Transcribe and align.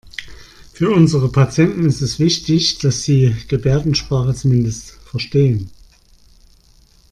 Für 0.73 0.89
unsere 0.95 1.29
Patienten 1.31 1.85
ist 1.85 2.01
es 2.01 2.17
wichtig, 2.17 2.79
dass 2.79 3.03
Sie 3.03 3.35
Gebärdensprache 3.47 4.33
zumindest 4.33 4.89
verstehen. 4.93 5.69